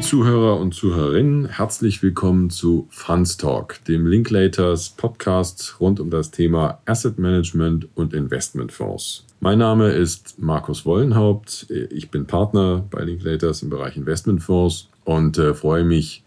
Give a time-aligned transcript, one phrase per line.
[0.00, 6.30] Liebe Zuhörer und Zuhörerinnen, herzlich willkommen zu Funds Talk, dem Linklaters Podcast rund um das
[6.30, 9.26] Thema Asset Management und Investmentfonds.
[9.40, 11.66] Mein Name ist Markus Wollenhaupt.
[11.90, 16.24] Ich bin Partner bei Linklaters im Bereich Investmentfonds und äh, freue mich,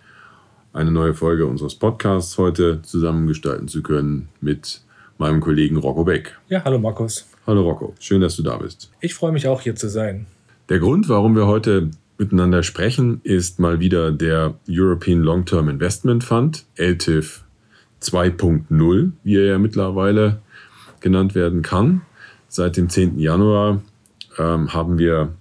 [0.72, 4.82] eine neue Folge unseres Podcasts heute zusammengestalten zu können mit
[5.18, 6.40] meinem Kollegen Rocco Beck.
[6.48, 7.28] Ja, hallo Markus.
[7.48, 8.92] Hallo Rocco, schön, dass du da bist.
[9.02, 10.28] Ich freue mich auch hier zu sein.
[10.70, 16.66] Der Grund, warum wir heute miteinander sprechen, ist mal wieder der European Long-Term Investment Fund,
[16.76, 17.44] LTIF
[18.02, 20.42] 2.0, wie er ja mittlerweile
[21.00, 22.02] genannt werden kann.
[22.48, 23.20] Seit dem 10.
[23.20, 23.82] Januar
[24.38, 25.34] ähm, haben wir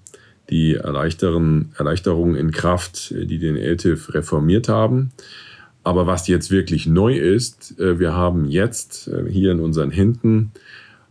[0.50, 5.12] die Erleichterungen in Kraft, die den LTIF reformiert haben.
[5.84, 10.52] Aber was jetzt wirklich neu ist, äh, wir haben jetzt äh, hier in unseren Händen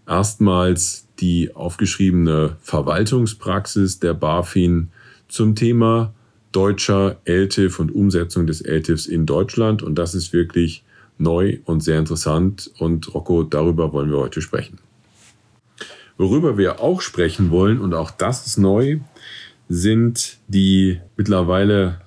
[0.07, 4.89] erstmals die aufgeschriebene Verwaltungspraxis der BaFin
[5.31, 6.13] zum Thema
[6.51, 9.83] deutscher LTIF und Umsetzung des LTIFs in Deutschland.
[9.83, 10.83] Und das ist wirklich
[11.17, 12.71] neu und sehr interessant.
[12.77, 14.79] Und Rocco, darüber wollen wir heute sprechen.
[16.17, 18.99] Worüber wir auch sprechen wollen, und auch das ist neu,
[19.69, 22.01] sind die mittlerweile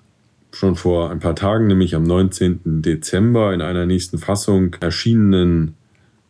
[0.52, 2.61] schon vor ein paar Tagen, nämlich am 19.
[2.83, 5.75] Dezember in einer nächsten Fassung erschienenen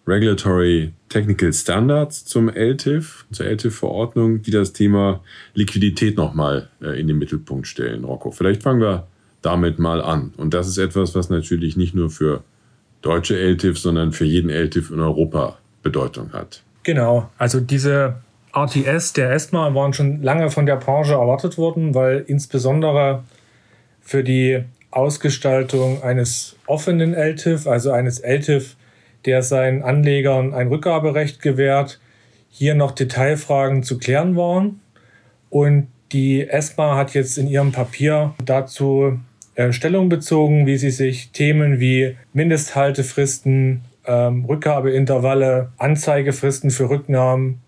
[0.06, 5.20] Regulatory Technical Standards zum LTIF, zur LTIF-Verordnung, die das Thema
[5.54, 8.30] Liquidität nochmal äh, in den Mittelpunkt stellen, Rocco.
[8.30, 9.06] Vielleicht fangen wir
[9.42, 10.32] damit mal an.
[10.36, 12.42] Und das ist etwas, was natürlich nicht nur für
[13.02, 16.62] deutsche LTIFs, sondern für jeden LTIF in Europa Bedeutung hat.
[16.82, 18.16] Genau, also diese
[18.54, 23.24] RTS der ESMA waren schon lange von der Branche erwartet worden, weil insbesondere
[24.00, 28.76] für die Ausgestaltung eines offenen LTIF, also eines LTIF,
[29.26, 32.00] der seinen Anlegern ein Rückgaberecht gewährt,
[32.50, 34.80] hier noch Detailfragen zu klären waren.
[35.50, 39.18] Und die ESMA hat jetzt in ihrem Papier dazu
[39.56, 47.60] äh, Stellung bezogen, wie sie sich Themen wie Mindesthaltefristen, ähm, Rückgabeintervalle, Anzeigefristen für Rücknahmen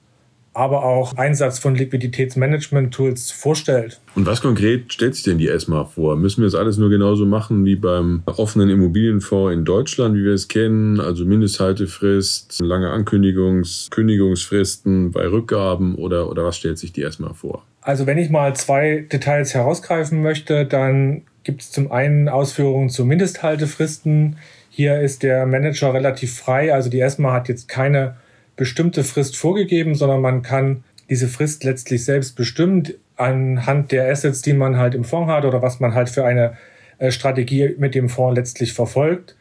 [0.56, 4.00] aber auch Einsatz von Liquiditätsmanagement-Tools vorstellt.
[4.15, 6.17] Und was konkret stellt sich denn die ESMA vor?
[6.17, 10.33] Müssen wir das alles nur genauso machen wie beim offenen Immobilienfonds in Deutschland, wie wir
[10.33, 10.99] es kennen?
[10.99, 17.62] Also Mindesthaltefrist, lange Ankündigungs-, Kündigungsfristen bei Rückgaben oder, oder was stellt sich die ESMA vor?
[17.83, 23.05] Also wenn ich mal zwei Details herausgreifen möchte, dann gibt es zum einen Ausführungen zu
[23.05, 24.38] Mindesthaltefristen.
[24.71, 26.75] Hier ist der Manager relativ frei.
[26.75, 28.17] Also die ESMA hat jetzt keine
[28.56, 34.53] bestimmte Frist vorgegeben, sondern man kann diese Frist letztlich selbst bestimmen anhand der Assets, die
[34.53, 36.56] man halt im Fonds hat oder was man halt für eine
[36.99, 39.37] äh, Strategie mit dem Fonds letztlich verfolgt.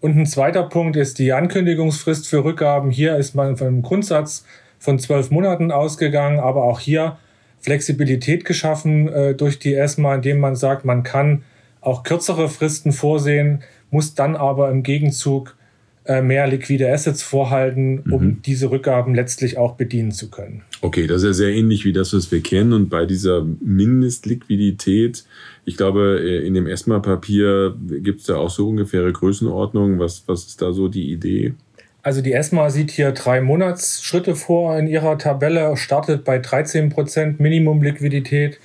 [0.00, 2.90] Und ein zweiter Punkt ist die Ankündigungsfrist für Rückgaben.
[2.90, 4.44] Hier ist man von einem Grundsatz
[4.78, 7.18] von zwölf Monaten ausgegangen, aber auch hier
[7.60, 11.44] Flexibilität geschaffen äh, durch die ESMA, indem man sagt, man kann
[11.80, 15.56] auch kürzere Fristen vorsehen, muss dann aber im Gegenzug
[16.04, 18.42] mehr liquide Assets vorhalten, um mhm.
[18.42, 20.62] diese Rückgaben letztlich auch bedienen zu können.
[20.80, 22.72] Okay, das ist ja sehr ähnlich wie das, was wir kennen.
[22.72, 25.24] Und bei dieser Mindestliquidität,
[25.64, 30.00] ich glaube, äh, in dem ESMA-Papier gibt es da auch so ungefähre Größenordnungen.
[30.00, 31.54] Was, was ist da so die Idee?
[32.02, 37.38] Also die ESMA sieht hier drei Monatsschritte vor in ihrer Tabelle, startet bei 13 Prozent
[37.38, 38.58] Minimumliquidität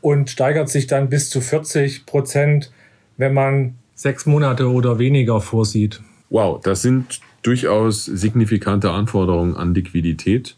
[0.00, 2.72] und steigert sich dann bis zu 40%, Prozent,
[3.16, 6.00] wenn man sechs Monate oder weniger vorsieht.
[6.30, 10.56] Wow, das sind durchaus signifikante Anforderungen an Liquidität.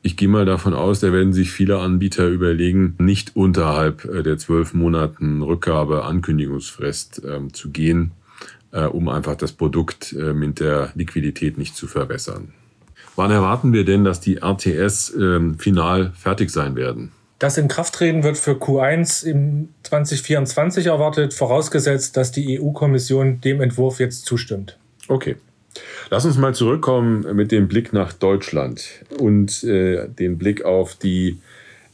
[0.00, 4.38] Ich gehe mal davon aus, da werden sich viele Anbieter überlegen, nicht unterhalb äh, der
[4.38, 8.12] zwölf Monaten Rückgabe Ankündigungsfrist ähm, zu gehen,
[8.72, 12.52] äh, um einfach das Produkt äh, mit der Liquidität nicht zu verwässern.
[13.16, 17.12] Wann erwarten wir denn, dass die RTS ähm, final fertig sein werden?
[17.38, 24.24] Das Inkrafttreten wird für Q1 im 2024 erwartet, vorausgesetzt, dass die EU-Kommission dem Entwurf jetzt
[24.24, 24.78] zustimmt.
[25.08, 25.36] Okay.
[26.10, 31.38] Lass uns mal zurückkommen mit dem Blick nach Deutschland und äh, den Blick auf die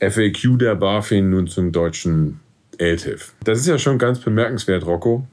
[0.00, 2.40] FAQ der BaFin nun zum deutschen
[2.79, 3.32] LTIF.
[3.44, 5.26] Das ist ja schon ganz bemerkenswert, Rocco.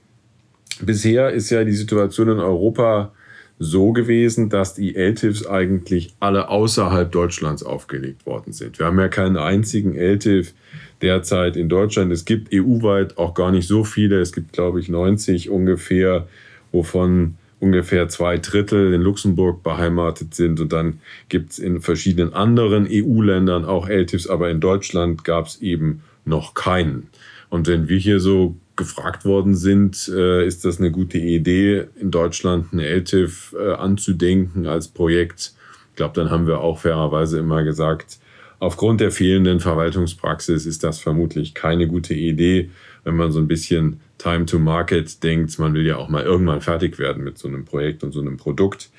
[0.81, 3.11] Bisher ist ja die Situation in Europa
[3.59, 8.77] so gewesen, dass die LTIFs eigentlich alle außerhalb Deutschlands aufgelegt worden sind.
[8.77, 10.53] Wir haben ja keinen einzigen LTIF
[11.01, 12.11] derzeit in Deutschland.
[12.11, 14.19] Es gibt EU-weit auch gar nicht so viele.
[14.19, 16.27] Es gibt, glaube ich, 90 ungefähr,
[16.71, 20.59] wovon ungefähr zwei Drittel in Luxemburg beheimatet sind.
[20.59, 20.99] Und dann
[21.29, 26.53] gibt es in verschiedenen anderen EU-Ländern auch LTIFs, aber in Deutschland gab es eben noch
[26.53, 27.09] keinen.
[27.49, 32.11] Und wenn wir hier so gefragt worden sind, äh, ist das eine gute Idee, in
[32.11, 35.53] Deutschland eine LTIF äh, anzudenken als Projekt.
[35.91, 38.19] Ich glaube, dann haben wir auch fairerweise immer gesagt,
[38.59, 42.69] aufgrund der fehlenden Verwaltungspraxis ist das vermutlich keine gute Idee.
[43.07, 45.57] Wenn man so ein bisschen Time to Market denkt.
[45.59, 48.35] Man will ja auch mal irgendwann fertig werden mit so einem Projekt und so einem
[48.35, 48.89] Produkt.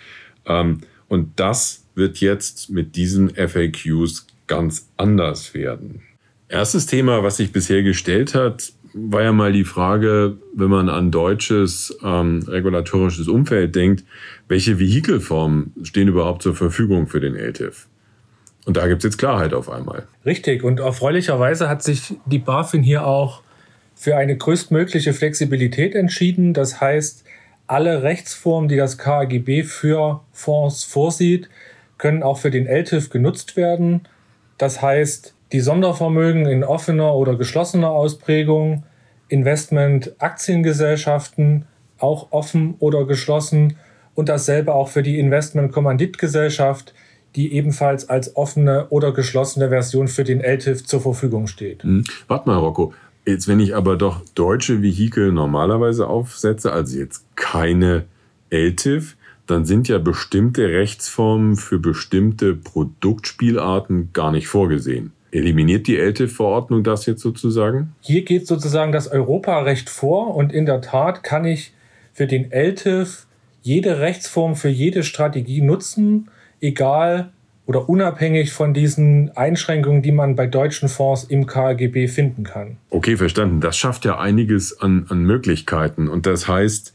[0.46, 6.00] Ähm, und das wird jetzt mit diesen FAQs ganz anders werden.
[6.48, 11.10] Erstes Thema, was sich bisher gestellt hat, war ja mal die Frage, wenn man an
[11.10, 14.04] deutsches ähm, regulatorisches Umfeld denkt,
[14.48, 17.88] welche Vehikelformen stehen überhaupt zur Verfügung für den LTIF?
[18.64, 20.06] Und da gibt es jetzt Klarheit auf einmal.
[20.24, 20.64] Richtig.
[20.64, 23.42] Und erfreulicherweise hat sich die BaFin hier auch
[23.98, 26.54] für eine größtmögliche Flexibilität entschieden.
[26.54, 27.24] Das heißt,
[27.66, 31.50] alle Rechtsformen, die das KAGB für Fonds vorsieht,
[31.98, 34.02] können auch für den LTIF genutzt werden.
[34.56, 38.84] Das heißt, die Sondervermögen in offener oder geschlossener Ausprägung,
[39.28, 41.66] Investment Aktiengesellschaften,
[41.98, 43.76] auch offen oder geschlossen
[44.14, 46.94] und dasselbe auch für die Investment Kommanditgesellschaft,
[47.34, 51.82] die ebenfalls als offene oder geschlossene Version für den LTIF zur Verfügung steht.
[51.82, 52.04] Hm.
[52.28, 52.94] Warte mal, Rocco.
[53.28, 58.06] Jetzt, wenn ich aber doch deutsche Vehikel normalerweise aufsetze, also jetzt keine
[58.48, 65.12] LTIF, dann sind ja bestimmte Rechtsformen für bestimmte Produktspielarten gar nicht vorgesehen.
[65.30, 67.94] Eliminiert die LTIF-Verordnung das jetzt sozusagen?
[68.00, 71.74] Hier geht sozusagen das Europarecht vor und in der Tat kann ich
[72.14, 73.26] für den LTIF
[73.60, 76.30] jede Rechtsform für jede Strategie nutzen,
[76.62, 77.28] egal
[77.68, 82.78] oder unabhängig von diesen Einschränkungen, die man bei deutschen Fonds im KGB finden kann.
[82.88, 83.60] Okay, verstanden.
[83.60, 86.08] Das schafft ja einiges an, an Möglichkeiten.
[86.08, 86.94] Und das heißt,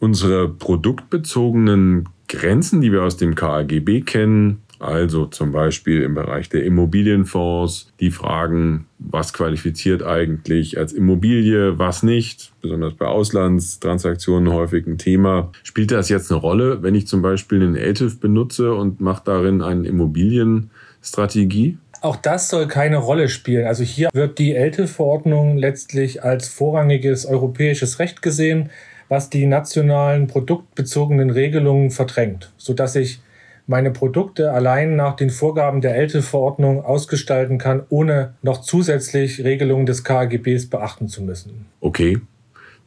[0.00, 6.64] unsere produktbezogenen Grenzen, die wir aus dem KGB kennen, also zum Beispiel im Bereich der
[6.64, 14.98] Immobilienfonds, die fragen, was qualifiziert eigentlich als Immobilie, was nicht, besonders bei Auslandstransaktionen häufig ein
[14.98, 15.50] Thema.
[15.62, 19.62] Spielt das jetzt eine Rolle, wenn ich zum Beispiel einen LTIF benutze und mache darin
[19.62, 21.78] eine Immobilienstrategie?
[22.02, 23.66] Auch das soll keine Rolle spielen.
[23.66, 28.70] Also hier wird die LTIF-Verordnung letztlich als vorrangiges europäisches Recht gesehen,
[29.08, 33.20] was die nationalen produktbezogenen Regelungen verdrängt, sodass ich
[33.66, 40.04] meine Produkte allein nach den Vorgaben der ELTE-Verordnung ausgestalten kann, ohne noch zusätzlich Regelungen des
[40.04, 41.66] KGBs beachten zu müssen.
[41.80, 42.20] Okay.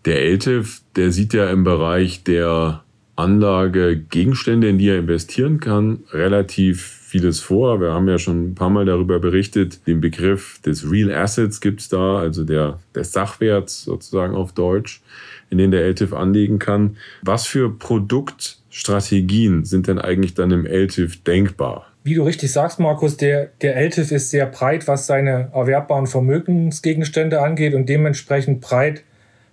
[0.06, 2.84] Der ELTIF, der sieht ja im Bereich der
[3.18, 7.82] Anlagegegenstände, in die er investieren kann, relativ vieles vor.
[7.82, 9.86] Wir haben ja schon ein paar Mal darüber berichtet.
[9.88, 15.02] Den Begriff des Real Assets gibt es da, also der, des Sachwerts sozusagen auf Deutsch,
[15.50, 16.96] in den der LTIF anlegen kann.
[17.24, 21.88] Was für Produkt Strategien sind denn eigentlich dann im LTIF denkbar?
[22.04, 27.42] Wie du richtig sagst, Markus, der, der LTIF ist sehr breit, was seine erwerbbaren Vermögensgegenstände
[27.42, 29.04] angeht und dementsprechend breit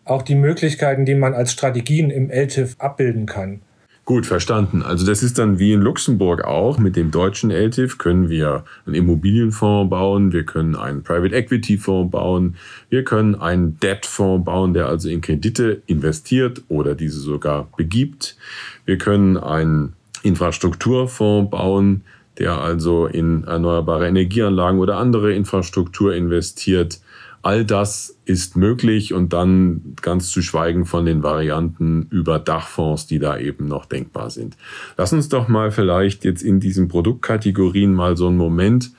[0.04, 3.62] auch die Möglichkeiten, die man als Strategien im LTIF abbilden kann.
[4.06, 4.82] Gut, verstanden.
[4.82, 6.78] Also das ist dann wie in Luxemburg auch.
[6.78, 12.12] Mit dem deutschen LTIF können wir einen Immobilienfonds bauen, wir können einen Private Equity Fonds
[12.12, 12.54] bauen,
[12.88, 18.36] wir können einen Debt Fonds bauen, der also in Kredite investiert oder diese sogar begibt.
[18.84, 22.02] Wir können einen Infrastrukturfonds bauen,
[22.38, 27.00] der also in erneuerbare Energieanlagen oder andere Infrastruktur investiert.
[27.46, 33.20] All das ist möglich und dann ganz zu schweigen von den Varianten über Dachfonds, die
[33.20, 34.56] da eben noch denkbar sind.
[34.96, 38.90] Lass uns doch mal vielleicht jetzt in diesen Produktkategorien mal so einen Moment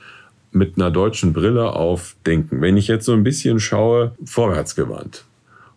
[0.50, 2.62] mit einer deutschen Brille aufdenken.
[2.62, 5.26] Wenn ich jetzt so ein bisschen schaue, vorwärtsgewandt.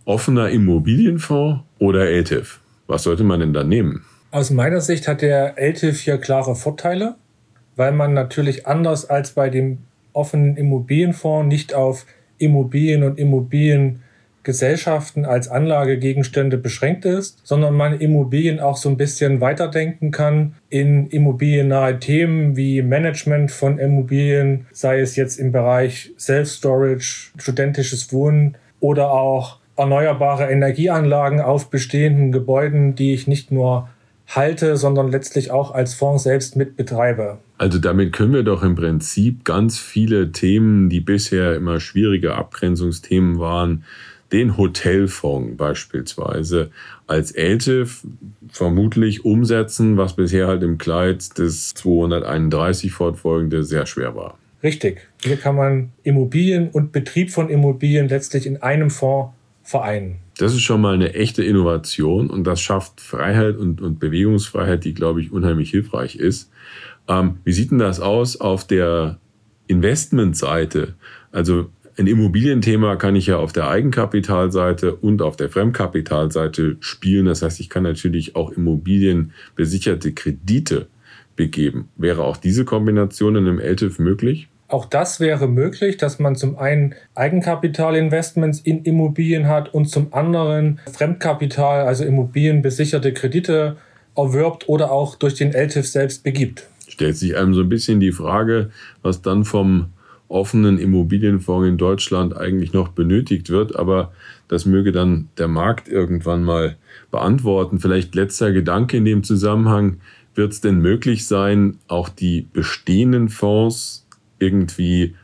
[0.05, 2.61] Offener Immobilienfonds oder LTIF?
[2.87, 4.05] Was sollte man denn da nehmen?
[4.31, 7.15] Aus meiner Sicht hat der LTIF hier klare Vorteile,
[7.75, 9.79] weil man natürlich anders als bei dem
[10.13, 12.05] offenen Immobilienfonds nicht auf
[12.41, 20.09] Immobilien und Immobiliengesellschaften als Anlagegegenstände beschränkt ist, sondern man Immobilien auch so ein bisschen weiterdenken
[20.11, 28.11] kann in immobiliennahe Themen wie Management von Immobilien, sei es jetzt im Bereich Self-Storage, studentisches
[28.11, 33.87] Wohnen oder auch erneuerbare Energieanlagen auf bestehenden Gebäuden, die ich nicht nur
[34.27, 37.37] halte, sondern letztlich auch als Fonds selbst mitbetreibe.
[37.61, 43.37] Also damit können wir doch im Prinzip ganz viele Themen, die bisher immer schwierige Abgrenzungsthemen
[43.37, 43.83] waren,
[44.31, 46.71] den Hotelfonds beispielsweise
[47.05, 48.03] als LTIF
[48.49, 54.39] vermutlich umsetzen, was bisher halt im Kleid des 231 fortfolgende sehr schwer war.
[54.63, 55.07] Richtig.
[55.21, 60.15] Hier kann man Immobilien und Betrieb von Immobilien letztlich in einem Fonds vereinen.
[60.39, 64.95] Das ist schon mal eine echte Innovation und das schafft Freiheit und, und Bewegungsfreiheit, die,
[64.95, 66.49] glaube ich, unheimlich hilfreich ist.
[67.07, 69.19] Ähm, wie sieht denn das aus auf der
[69.67, 70.95] Investmentseite?
[71.31, 77.25] Also ein Immobilienthema kann ich ja auf der Eigenkapitalseite und auf der Fremdkapitalseite spielen.
[77.25, 80.87] Das heißt, ich kann natürlich auch immobilienbesicherte Kredite
[81.35, 81.89] begeben.
[81.97, 84.47] Wäre auch diese Kombination in einem LTIF möglich?
[84.67, 90.79] Auch das wäre möglich, dass man zum einen Eigenkapitalinvestments in Immobilien hat und zum anderen
[90.93, 93.75] Fremdkapital, also immobilienbesicherte Kredite
[94.15, 96.67] erwirbt oder auch durch den LTIF selbst begibt.
[96.91, 98.69] Stellt sich einem so ein bisschen die Frage,
[99.01, 99.85] was dann vom
[100.27, 103.77] offenen Immobilienfonds in Deutschland eigentlich noch benötigt wird.
[103.77, 104.11] Aber
[104.49, 106.75] das möge dann der Markt irgendwann mal
[107.11, 107.79] beantworten.
[107.79, 110.01] Vielleicht letzter Gedanke in dem Zusammenhang.
[110.35, 114.05] Wird es denn möglich sein, auch die bestehenden Fonds
[114.39, 115.15] irgendwie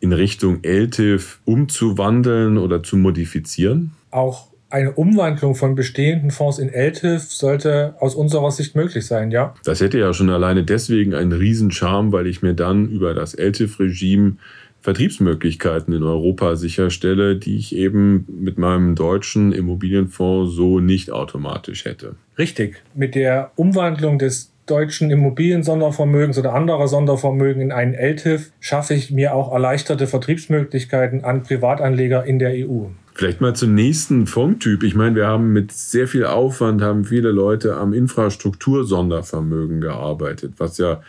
[0.00, 3.92] in Richtung LTIF umzuwandeln oder zu modifizieren?
[4.10, 9.54] Auch eine Umwandlung von bestehenden Fonds in LTIF sollte aus unserer Sicht möglich sein, ja.
[9.64, 14.36] Das hätte ja schon alleine deswegen einen Riesencharme, weil ich mir dann über das LTIF-Regime
[14.82, 22.14] Vertriebsmöglichkeiten in Europa sicherstelle, die ich eben mit meinem deutschen Immobilienfonds so nicht automatisch hätte.
[22.38, 22.82] Richtig.
[22.94, 29.34] Mit der Umwandlung des deutschen Immobilien-Sondervermögens oder anderer Sondervermögen in einen LTIF schaffe ich mir
[29.34, 32.86] auch erleichterte Vertriebsmöglichkeiten an Privatanleger in der EU.
[33.20, 34.82] Vielleicht mal zum nächsten Fondtyp.
[34.82, 40.78] Ich meine, wir haben mit sehr viel Aufwand, haben viele Leute am Infrastruktursondervermögen gearbeitet, was
[40.78, 41.02] ja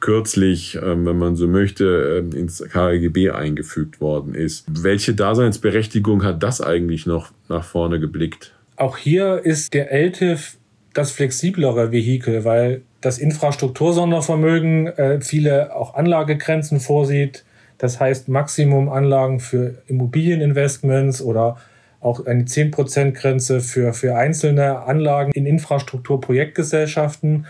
[0.00, 4.64] kürzlich, ähm, wenn man so möchte, ähm, ins KGB eingefügt worden ist.
[4.82, 8.54] Welche Daseinsberechtigung hat das eigentlich noch nach vorne geblickt?
[8.76, 10.56] Auch hier ist der LTIF
[10.94, 17.44] das flexiblere Vehikel, weil das Infrastruktursondervermögen äh, viele auch Anlagegrenzen vorsieht.
[17.82, 21.56] Das heißt Maximumanlagen für Immobilieninvestments oder
[22.00, 27.46] auch eine 10%-Grenze für, für einzelne Anlagen in Infrastrukturprojektgesellschaften.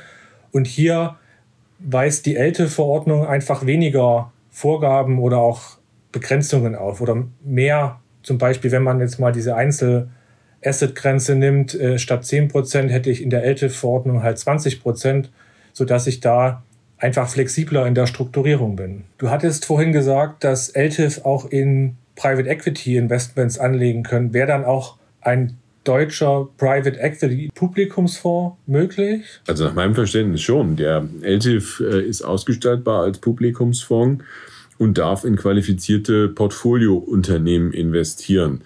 [0.51, 1.17] Und hier
[1.81, 5.77] weist die ELTE-Verordnung einfach weniger Vorgaben oder auch
[6.12, 10.09] Begrenzungen auf oder mehr, zum Beispiel, wenn man jetzt mal diese Einzel-
[10.65, 15.29] Asset-Grenze nimmt, äh, statt 10% hätte ich in der LTIF-Verordnung halt 20%,
[15.73, 16.62] sodass ich da
[17.02, 19.04] einfach flexibler in der Strukturierung bin.
[19.18, 24.32] Du hattest vorhin gesagt, dass LTIF auch in Private Equity Investments anlegen können.
[24.32, 29.25] Wäre dann auch ein deutscher Private Equity Publikumsfonds möglich?
[29.49, 30.76] Also nach meinem Verständnis schon.
[30.76, 34.23] Der LTIF äh, ist ausgestaltbar als Publikumsfonds
[34.78, 38.62] und darf in qualifizierte Portfoliounternehmen investieren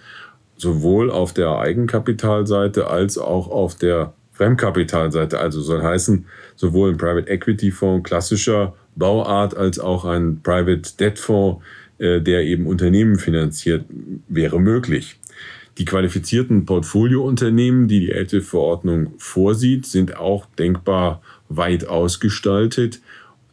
[0.57, 5.39] sowohl auf der Eigenkapitalseite als auch auf der Fremdkapitalseite.
[5.39, 6.25] Also soll heißen,
[6.55, 11.63] sowohl ein Private Equity Fonds klassischer Bauart als auch ein Private Debt Fonds,
[11.97, 13.85] äh, der eben Unternehmen finanziert,
[14.27, 15.19] wäre möglich.
[15.77, 22.99] Die qualifizierten Portfoliounternehmen, die die LTIF-Verordnung vorsieht, sind auch denkbar weit ausgestaltet.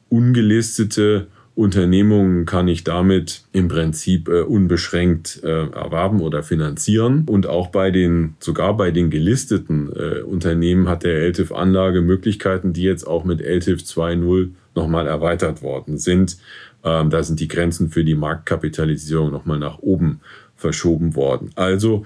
[0.08, 1.26] Ungelistete
[1.56, 7.24] Unternehmungen kann ich damit im Prinzip äh, unbeschränkt äh, erwerben oder finanzieren.
[7.26, 12.82] Und auch bei den, sogar bei den gelisteten äh, Unternehmen hat der LTIF-Anlage Möglichkeiten, die
[12.82, 16.38] jetzt auch mit LTIF 2.0 nochmal erweitert worden sind.
[16.82, 20.20] Ähm, da sind die Grenzen für die Marktkapitalisierung nochmal nach oben
[20.56, 21.50] verschoben worden.
[21.54, 22.04] Also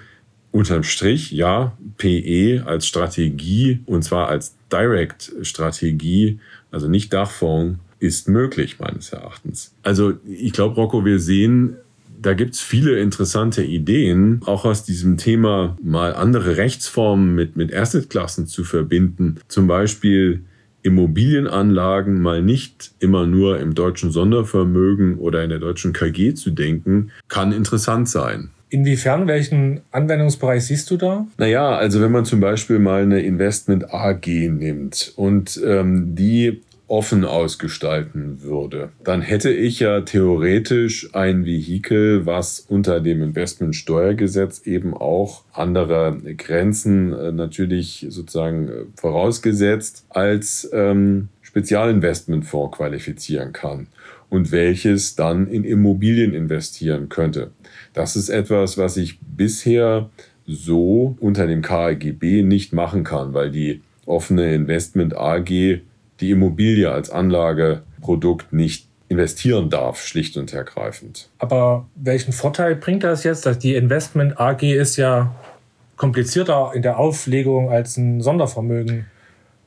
[0.50, 6.38] unterm Strich, ja, PE als Strategie und zwar als Direct-Strategie,
[6.70, 9.74] also nicht Dachfonds, ist möglich, meines Erachtens.
[9.82, 11.76] Also ich glaube, Rocco, wir sehen,
[12.20, 17.74] da gibt es viele interessante Ideen, auch aus diesem Thema mal andere Rechtsformen mit, mit
[17.74, 19.36] Assetklassen zu verbinden.
[19.48, 20.44] Zum Beispiel
[20.82, 27.10] Immobilienanlagen mal nicht immer nur im deutschen Sondervermögen oder in der deutschen KG zu denken,
[27.28, 28.50] kann interessant sein.
[28.70, 31.26] Inwiefern, welchen Anwendungsbereich siehst du da?
[31.38, 37.24] Naja, also wenn man zum Beispiel mal eine Investment AG nimmt und ähm, die offen
[37.24, 45.44] ausgestalten würde, dann hätte ich ja theoretisch ein Vehikel, was unter dem Investmentsteuergesetz eben auch
[45.52, 53.88] andere Grenzen äh, natürlich sozusagen äh, vorausgesetzt als ähm, Spezialinvestmentfonds qualifizieren kann
[54.30, 57.50] und welches dann in Immobilien investieren könnte.
[57.92, 60.10] Das ist etwas, was ich bisher
[60.46, 65.80] so unter dem KGB nicht machen kann, weil die offene Investment AG
[66.20, 71.30] die Immobilie als Anlageprodukt nicht investieren darf, schlicht und ergreifend.
[71.38, 73.46] Aber welchen Vorteil bringt das jetzt?
[73.46, 75.34] Dass die Investment AG ist ja
[75.96, 79.06] komplizierter in der Auflegung als ein Sondervermögen.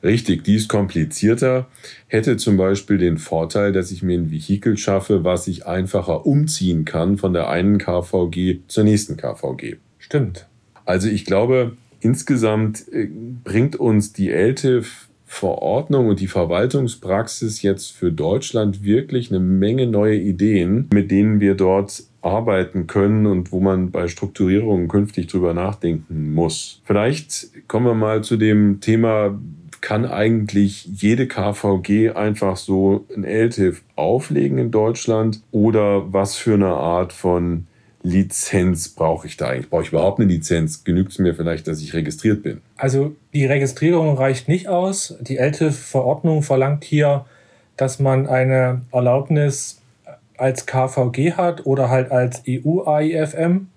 [0.02, 1.68] Richtig, die ist komplizierter,
[2.08, 6.84] hätte zum Beispiel den Vorteil, dass ich mir ein Vehikel schaffe, was ich einfacher umziehen
[6.84, 9.76] kann von der einen KVG zur nächsten KVG.
[9.98, 10.48] Stimmt.
[10.84, 13.08] Also ich glaube, insgesamt äh,
[13.44, 20.16] bringt uns die LTIF Verordnung und die Verwaltungspraxis jetzt für Deutschland wirklich eine Menge neue
[20.16, 26.34] Ideen, mit denen wir dort arbeiten können und wo man bei Strukturierungen künftig drüber nachdenken
[26.34, 26.82] muss.
[26.84, 29.40] Vielleicht kommen wir mal zu dem Thema
[29.80, 36.74] kann eigentlich jede KVG einfach so ein LTIF auflegen in Deutschland oder was für eine
[36.74, 37.66] Art von
[38.02, 39.70] Lizenz brauche ich da eigentlich?
[39.70, 40.84] Brauche ich überhaupt eine Lizenz?
[40.84, 42.60] Genügt es mir vielleicht, dass ich registriert bin?
[42.76, 45.16] Also die Registrierung reicht nicht aus.
[45.20, 47.26] Die LTIF-Verordnung verlangt hier,
[47.76, 49.80] dass man eine Erlaubnis
[50.36, 53.68] als KVG hat oder halt als EU-AIFM.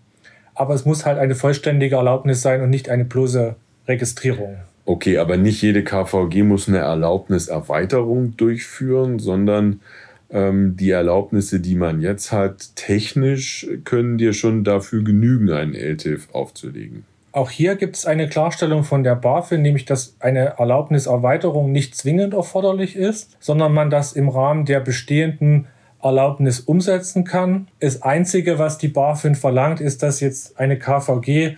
[0.55, 3.55] Aber es muss halt eine vollständige Erlaubnis sein und nicht eine bloße
[3.88, 4.58] Registrierung.
[4.86, 9.82] Okay, aber nicht jede KVG muss eine Erlaubniserweiterung durchführen, sondern
[10.29, 17.05] die Erlaubnisse, die man jetzt hat, technisch können dir schon dafür genügen, einen LTIF aufzulegen.
[17.36, 22.34] Auch hier gibt es eine Klarstellung von der BaFin, nämlich dass eine Erlaubniserweiterung nicht zwingend
[22.34, 25.67] erforderlich ist, sondern man das im Rahmen der bestehenden
[26.01, 27.67] Erlaubnis umsetzen kann.
[27.82, 31.58] Das Einzige, was die BaFin verlangt, ist, dass jetzt eine KVG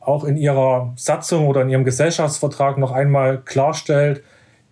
[0.00, 4.22] auch in ihrer Satzung oder in ihrem Gesellschaftsvertrag noch einmal klarstellt,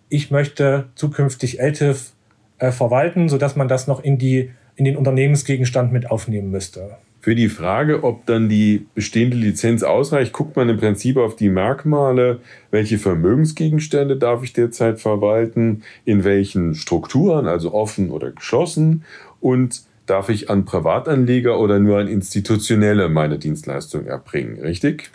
[0.08, 2.12] ich möchte zukünftig LTIF
[2.58, 6.96] äh, verwalten, sodass man das noch in, die, in den Unternehmensgegenstand mit aufnehmen müsste.
[7.20, 11.48] Für die Frage, ob dann die bestehende Lizenz ausreicht, guckt man im Prinzip auf die
[11.48, 12.38] Merkmale,
[12.70, 19.02] welche Vermögensgegenstände darf ich derzeit verwalten, in welchen Strukturen, also offen oder geschlossen
[19.40, 25.10] und darf ich an Privatanleger oder nur an Institutionelle meine Dienstleistung erbringen, richtig?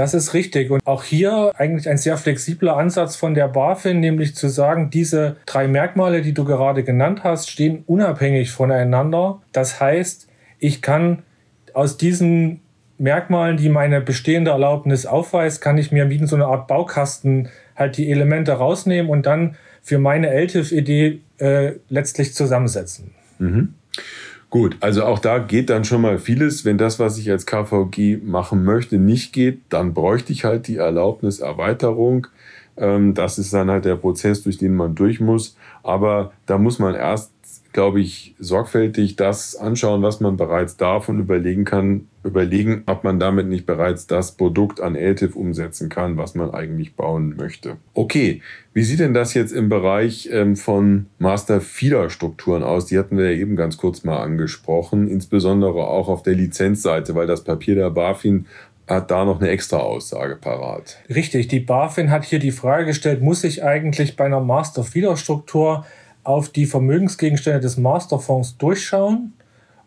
[0.00, 0.70] Das ist richtig.
[0.70, 5.36] Und auch hier eigentlich ein sehr flexibler Ansatz von der BaFin, nämlich zu sagen, diese
[5.44, 9.42] drei Merkmale, die du gerade genannt hast, stehen unabhängig voneinander.
[9.52, 10.26] Das heißt,
[10.58, 11.22] ich kann
[11.74, 12.60] aus diesen
[12.96, 17.50] Merkmalen, die meine bestehende Erlaubnis aufweist, kann ich mir wie in so eine Art Baukasten
[17.76, 23.10] halt die Elemente rausnehmen und dann für meine LTIF-Idee äh, letztlich zusammensetzen.
[23.38, 23.74] Mhm.
[24.50, 26.64] Gut, also auch da geht dann schon mal vieles.
[26.64, 30.78] Wenn das, was ich als KVG machen möchte, nicht geht, dann bräuchte ich halt die
[30.78, 32.26] Erlaubniserweiterung.
[32.76, 35.56] Ähm, das ist dann halt der Prozess, durch den man durch muss.
[35.84, 37.32] Aber da muss man erst
[37.72, 43.20] glaube ich, sorgfältig das anschauen, was man bereits darf und überlegen kann, überlegen, ob man
[43.20, 47.76] damit nicht bereits das Produkt an LTIF umsetzen kann, was man eigentlich bauen möchte.
[47.94, 48.42] Okay,
[48.74, 52.86] wie sieht denn das jetzt im Bereich ähm, von Master-Feeder-Strukturen aus?
[52.86, 57.26] Die hatten wir ja eben ganz kurz mal angesprochen, insbesondere auch auf der Lizenzseite, weil
[57.26, 58.46] das Papier der BaFin
[58.88, 60.98] hat da noch eine extra Aussage parat.
[61.08, 65.86] Richtig, die BaFin hat hier die Frage gestellt, muss ich eigentlich bei einer Master-Feeder-Struktur
[66.24, 69.32] auf die Vermögensgegenstände des Masterfonds durchschauen.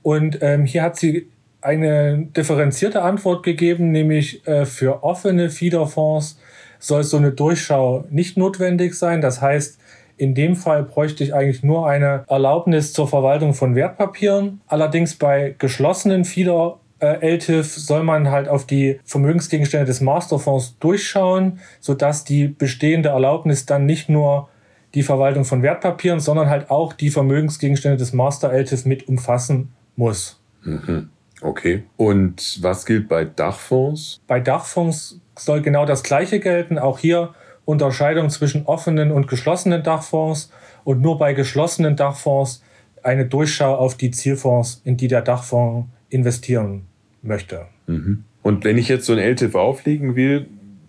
[0.01, 1.29] Und ähm, hier hat sie
[1.61, 6.37] eine differenzierte Antwort gegeben, nämlich äh, für offene Feederfonds
[6.79, 9.21] soll so eine Durchschau nicht notwendig sein.
[9.21, 9.79] Das heißt,
[10.17, 14.61] in dem Fall bräuchte ich eigentlich nur eine Erlaubnis zur Verwaltung von Wertpapieren.
[14.67, 21.59] Allerdings bei geschlossenen Feeder äh, LTIF soll man halt auf die Vermögensgegenstände des Masterfonds durchschauen,
[21.79, 24.49] sodass die bestehende Erlaubnis dann nicht nur
[24.95, 30.39] die Verwaltung von Wertpapieren, sondern halt auch die Vermögensgegenstände des Master LTIF mit umfassen muss.
[30.63, 31.09] Mhm.
[31.41, 31.83] Okay.
[31.97, 34.21] Und was gilt bei Dachfonds?
[34.27, 36.77] Bei Dachfonds soll genau das Gleiche gelten.
[36.77, 37.33] Auch hier
[37.65, 40.51] Unterscheidung zwischen offenen und geschlossenen Dachfonds
[40.83, 42.63] und nur bei geschlossenen Dachfonds
[43.01, 46.85] eine Durchschau auf die Zielfonds, in die der Dachfonds investieren
[47.21, 47.65] möchte.
[47.87, 48.23] Mhm.
[48.41, 50.47] Und wenn ich jetzt so ein LTIF auflegen will,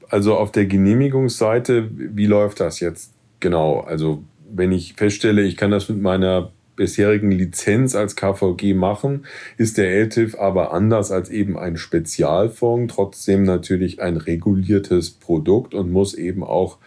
[0.09, 3.14] also auf der Genehmigungsseite, wie läuft das jetzt?
[3.41, 9.27] Genau, also wenn ich feststelle, ich kann das mit meiner bisherigen Lizenz als KVG machen,
[9.57, 15.93] ist der LTIF aber anders als eben ein Spezialfonds, trotzdem natürlich ein reguliertes Produkt und
[15.93, 16.79] muss eben auch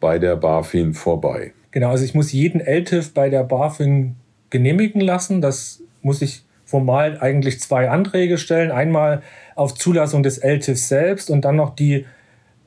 [0.00, 1.52] bei der BaFin vorbei.
[1.70, 4.16] Genau, also ich muss jeden LTIF bei der BaFin
[4.50, 5.40] genehmigen lassen.
[5.40, 8.70] Das muss ich formal eigentlich zwei Anträge stellen.
[8.70, 9.22] Einmal
[9.54, 12.06] auf Zulassung des LTIFs selbst und dann noch die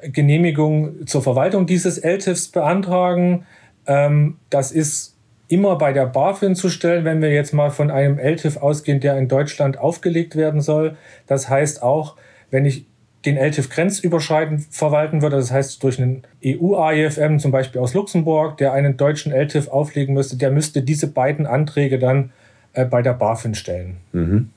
[0.02, 3.46] Genehmigung zur Verwaltung dieses LTIFs beantragen.
[3.86, 5.16] Ähm, das ist
[5.48, 9.18] immer bei der BaFin zu stellen, wenn wir jetzt mal von einem LTIF ausgehen, der
[9.18, 10.96] in Deutschland aufgelegt werden soll.
[11.28, 12.16] Das heißt auch,
[12.52, 12.86] wenn ich
[13.26, 18.72] den LTIF grenzüberschreitend verwalten würde, das heißt durch einen EU-AIFM zum Beispiel aus Luxemburg, der
[18.72, 22.32] einen deutschen LTIF auflegen müsste, der müsste diese beiden Anträge dann
[22.74, 23.98] äh, bei der BaFin stellen.
[24.14, 24.52] Mhm.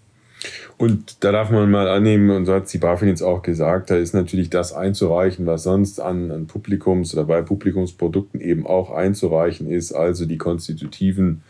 [0.78, 3.96] Und da darf man mal annehmen, und so hat die BaFin jetzt auch gesagt, da
[3.96, 9.70] ist natürlich das einzureichen, was sonst an, an Publikums- oder bei Publikumsprodukten eben auch einzureichen
[9.70, 11.42] ist, also die konstitutiven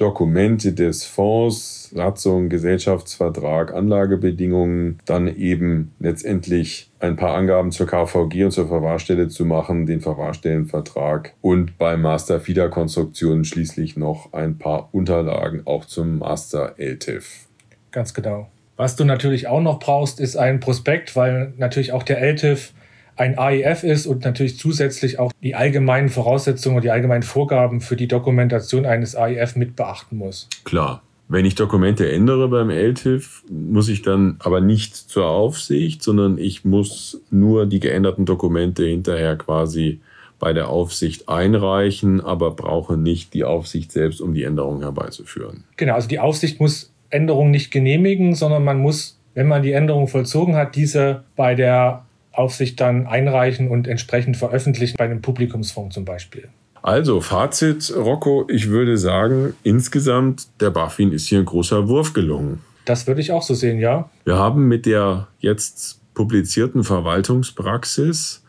[0.00, 8.50] Dokumente des Fonds, Satzung, Gesellschaftsvertrag, Anlagebedingungen, dann eben letztendlich ein paar Angaben zur KVG und
[8.50, 14.88] zur Verwahrstelle zu machen, den Verwahrstellenvertrag und bei Master FIDA Konstruktionen schließlich noch ein paar
[14.92, 17.49] Unterlagen auch zum Master LTIF.
[17.90, 18.48] Ganz genau.
[18.76, 22.72] Was du natürlich auch noch brauchst, ist ein Prospekt, weil natürlich auch der LTIF
[23.16, 27.96] ein AIF ist und natürlich zusätzlich auch die allgemeinen Voraussetzungen und die allgemeinen Vorgaben für
[27.96, 30.48] die Dokumentation eines AIF mit beachten muss.
[30.64, 31.02] Klar.
[31.28, 36.64] Wenn ich Dokumente ändere beim LTIF, muss ich dann aber nicht zur Aufsicht, sondern ich
[36.64, 40.00] muss nur die geänderten Dokumente hinterher quasi
[40.40, 45.62] bei der Aufsicht einreichen, aber brauche nicht die Aufsicht selbst, um die Änderung herbeizuführen.
[45.76, 50.08] Genau, also die Aufsicht muss Änderungen nicht genehmigen, sondern man muss, wenn man die Änderung
[50.08, 56.04] vollzogen hat, diese bei der Aufsicht dann einreichen und entsprechend veröffentlichen, bei einem Publikumsfonds zum
[56.04, 56.48] Beispiel.
[56.82, 62.60] Also, Fazit, Rocco, ich würde sagen, insgesamt, der BaFin ist hier ein großer Wurf gelungen.
[62.86, 64.08] Das würde ich auch so sehen, ja.
[64.24, 68.42] Wir haben mit der jetzt publizierten Verwaltungspraxis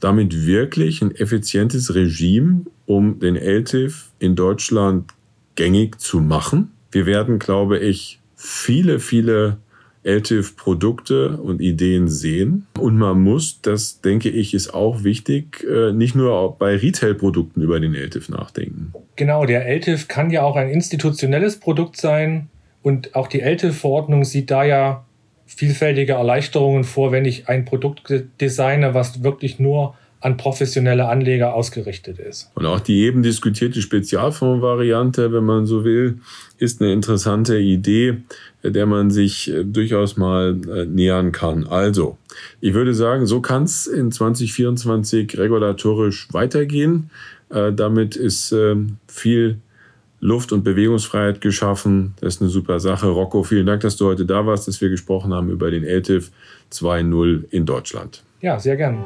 [0.00, 5.12] damit wirklich ein effizientes Regime, um den LTIF in Deutschland
[5.56, 6.72] gängig zu machen.
[6.90, 9.58] Wir werden, glaube ich, viele, viele
[10.04, 12.66] LTIF-Produkte und Ideen sehen.
[12.78, 17.80] Und man muss, das denke ich, ist auch wichtig, äh, nicht nur bei Retail-Produkten über
[17.80, 18.92] den LTIF nachdenken.
[19.16, 22.48] Genau, der LTIF kann ja auch ein institutionelles Produkt sein.
[22.82, 25.04] Und auch die LTIF-Verordnung sieht da ja
[25.46, 32.18] vielfältige Erleichterungen vor, wenn ich ein Produkt designe, was wirklich nur an professionelle Anleger ausgerichtet
[32.18, 32.50] ist.
[32.54, 36.18] Und auch die eben diskutierte Spezialfonds-Variante, wenn man so will,
[36.58, 38.18] ist eine interessante Idee,
[38.64, 41.66] der man sich äh, durchaus mal äh, nähern kann.
[41.66, 42.18] Also,
[42.60, 47.10] ich würde sagen, so kann es in 2024 regulatorisch weitergehen.
[47.50, 49.58] Äh, damit ist ähm, viel
[50.20, 52.14] Luft- und Bewegungsfreiheit geschaffen.
[52.20, 53.06] Das ist eine super Sache.
[53.06, 56.32] Rocco, vielen Dank, dass du heute da warst, dass wir gesprochen haben über den LTIF
[56.72, 58.24] 2.0 in Deutschland.
[58.40, 59.04] Ja, sehr gern.